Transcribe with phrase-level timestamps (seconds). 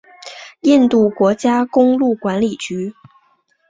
[0.61, 2.95] 印度国家公路管理局。